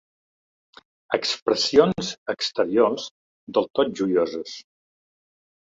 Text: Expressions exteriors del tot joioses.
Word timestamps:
Expressions 1.17 2.09
exteriors 2.35 3.07
del 3.59 3.73
tot 3.81 3.95
joioses. 4.03 4.59